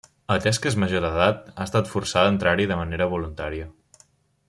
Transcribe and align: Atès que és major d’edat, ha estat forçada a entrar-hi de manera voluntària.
Atès 0.35 0.59
que 0.63 0.69
és 0.69 0.77
major 0.83 1.03
d’edat, 1.05 1.43
ha 1.55 1.67
estat 1.69 1.91
forçada 1.93 2.31
a 2.31 2.33
entrar-hi 2.37 2.67
de 2.73 2.79
manera 2.83 3.09
voluntària. 3.15 3.69